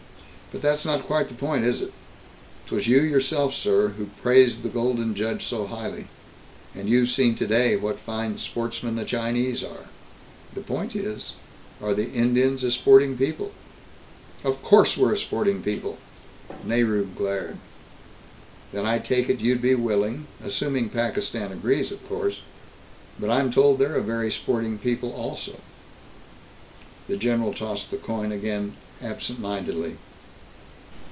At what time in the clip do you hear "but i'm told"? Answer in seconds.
23.17-23.79